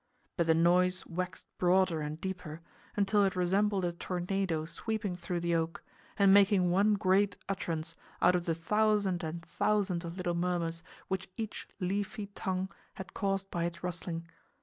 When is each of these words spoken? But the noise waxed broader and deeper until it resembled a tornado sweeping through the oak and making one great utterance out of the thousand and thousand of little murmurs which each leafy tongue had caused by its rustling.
But 0.35 0.47
the 0.47 0.55
noise 0.55 1.05
waxed 1.05 1.45
broader 1.59 2.01
and 2.01 2.19
deeper 2.19 2.61
until 2.95 3.23
it 3.23 3.35
resembled 3.35 3.85
a 3.85 3.91
tornado 3.91 4.65
sweeping 4.65 5.15
through 5.15 5.41
the 5.41 5.53
oak 5.53 5.83
and 6.17 6.33
making 6.33 6.71
one 6.71 6.95
great 6.95 7.37
utterance 7.47 7.95
out 8.19 8.35
of 8.35 8.45
the 8.45 8.55
thousand 8.55 9.23
and 9.23 9.45
thousand 9.45 10.03
of 10.03 10.17
little 10.17 10.33
murmurs 10.33 10.81
which 11.07 11.29
each 11.37 11.67
leafy 11.79 12.25
tongue 12.33 12.69
had 12.95 13.13
caused 13.13 13.51
by 13.51 13.65
its 13.65 13.83
rustling. 13.83 14.25